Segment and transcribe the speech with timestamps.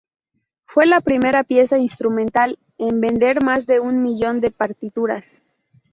[0.65, 5.23] Fue la primera pieza instrumental en vender más de un millón de partituras.